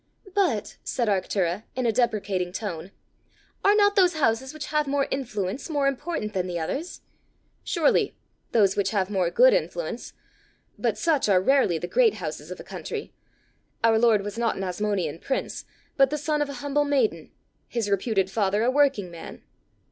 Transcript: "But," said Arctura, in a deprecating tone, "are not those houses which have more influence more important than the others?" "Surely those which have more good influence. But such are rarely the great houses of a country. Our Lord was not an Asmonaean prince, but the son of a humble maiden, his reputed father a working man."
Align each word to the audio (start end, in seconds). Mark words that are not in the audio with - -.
"But," 0.33 0.77
said 0.83 1.07
Arctura, 1.07 1.61
in 1.75 1.85
a 1.85 1.91
deprecating 1.91 2.51
tone, 2.51 2.89
"are 3.63 3.75
not 3.75 3.95
those 3.95 4.15
houses 4.15 4.51
which 4.51 4.65
have 4.73 4.87
more 4.87 5.07
influence 5.11 5.69
more 5.69 5.85
important 5.85 6.33
than 6.33 6.47
the 6.47 6.57
others?" 6.59 7.01
"Surely 7.63 8.15
those 8.51 8.75
which 8.75 8.89
have 8.89 9.11
more 9.11 9.29
good 9.29 9.53
influence. 9.53 10.13
But 10.75 10.97
such 10.97 11.29
are 11.29 11.39
rarely 11.39 11.77
the 11.77 11.85
great 11.85 12.15
houses 12.15 12.49
of 12.49 12.59
a 12.59 12.63
country. 12.63 13.13
Our 13.83 13.99
Lord 13.99 14.23
was 14.23 14.39
not 14.39 14.55
an 14.55 14.63
Asmonaean 14.63 15.19
prince, 15.21 15.65
but 15.97 16.09
the 16.09 16.17
son 16.17 16.41
of 16.41 16.49
a 16.49 16.53
humble 16.65 16.83
maiden, 16.83 17.29
his 17.67 17.87
reputed 17.87 18.31
father 18.31 18.63
a 18.63 18.71
working 18.71 19.11
man." 19.11 19.43